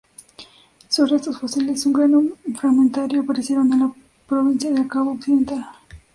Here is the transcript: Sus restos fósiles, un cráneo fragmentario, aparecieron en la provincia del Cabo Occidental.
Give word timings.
Sus 0.89 1.11
restos 1.11 1.37
fósiles, 1.39 1.85
un 1.85 1.93
cráneo 1.93 2.23
fragmentario, 2.59 3.21
aparecieron 3.21 3.71
en 3.71 3.79
la 3.81 3.93
provincia 4.27 4.71
del 4.71 4.87
Cabo 4.87 5.11
Occidental. 5.11 5.63